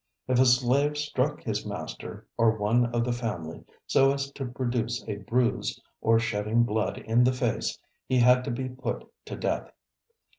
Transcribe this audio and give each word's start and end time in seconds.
If 0.27 0.39
a 0.39 0.47
slave 0.47 0.97
struck 0.97 1.43
his 1.43 1.63
master 1.63 2.25
or 2.35 2.57
one 2.57 2.87
of 2.87 3.03
the 3.05 3.13
family 3.13 3.63
so 3.85 4.11
as 4.11 4.31
to 4.31 4.45
produce 4.47 5.07
a 5.07 5.17
bruise 5.17 5.79
or 6.01 6.17
shedding 6.17 6.63
blood 6.63 6.97
in 6.97 7.23
the 7.23 7.33
face, 7.33 7.77
he 8.07 8.17
had 8.17 8.43
to 8.45 8.49
be 8.49 8.67
put 8.67 9.05
to 9.25 9.35
death. 9.35 9.71